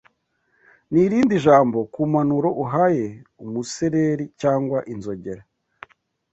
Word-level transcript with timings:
Ni 0.91 0.99
irindi 1.05 1.35
jambo 1.45 1.79
kumpanuro 1.93 2.49
uhaye 2.63 3.07
umusereri 3.43 4.25
cyangwa 4.41 4.77
inzogera 4.93 5.43